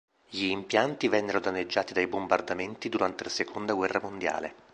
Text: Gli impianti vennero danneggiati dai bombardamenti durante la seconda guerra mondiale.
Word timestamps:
Gli 0.29 0.45
impianti 0.45 1.07
vennero 1.09 1.39
danneggiati 1.39 1.93
dai 1.93 2.07
bombardamenti 2.07 2.89
durante 2.89 3.23
la 3.25 3.29
seconda 3.29 3.75
guerra 3.75 3.99
mondiale. 4.01 4.55